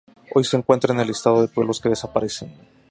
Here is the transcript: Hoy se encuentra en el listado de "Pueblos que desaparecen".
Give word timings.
Hoy 0.33 0.43
se 0.45 0.57
encuentra 0.57 0.95
en 0.95 0.99
el 0.99 1.09
listado 1.09 1.41
de 1.43 1.47
"Pueblos 1.47 1.79
que 1.79 1.89
desaparecen". 1.89 2.51